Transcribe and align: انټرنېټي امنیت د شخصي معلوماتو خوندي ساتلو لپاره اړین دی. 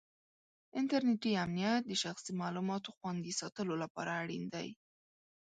انټرنېټي 0.79 1.31
امنیت 1.45 1.81
د 1.87 1.91
شخصي 2.03 2.31
معلوماتو 2.41 2.89
خوندي 2.97 3.33
ساتلو 3.41 3.73
لپاره 3.83 4.11
اړین 4.21 4.43
دی. 4.53 4.67